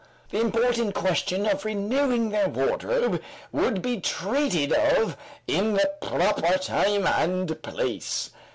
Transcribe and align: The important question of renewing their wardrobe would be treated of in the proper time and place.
The 0.31 0.39
important 0.41 0.95
question 0.95 1.45
of 1.45 1.63
renewing 1.63 2.29
their 2.31 2.49
wardrobe 2.49 3.21
would 3.51 3.83
be 3.83 4.01
treated 4.01 4.73
of 4.73 5.15
in 5.45 5.75
the 5.75 5.93
proper 6.01 6.57
time 6.57 7.05
and 7.05 7.61
place. 7.61 8.31